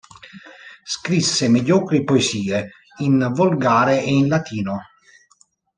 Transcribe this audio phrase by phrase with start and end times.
[0.83, 4.81] Scrisse mediocri poesie in volgare e in latino.